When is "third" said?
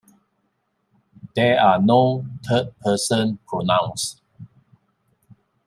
2.49-2.75